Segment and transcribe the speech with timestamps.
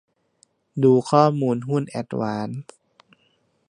[0.83, 2.61] ดูข้อมูลหุ้นแอดวานซ์